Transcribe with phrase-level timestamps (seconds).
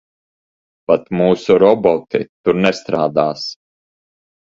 [0.91, 3.45] Pat mūsu roboti tur nestrādās.